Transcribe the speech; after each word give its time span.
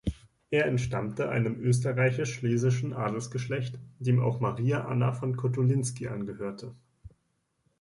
Er 0.49 0.65
entstammte 0.65 1.29
einem 1.29 1.59
österreichisch-schlesischen 1.59 2.91
Adelsgeschlecht, 2.93 3.77
dem 3.99 4.19
auch 4.19 4.39
Maria 4.39 4.85
Anna 4.85 5.11
von 5.13 5.37
Kottulinsky 5.37 6.07
angehörte. 6.07 6.73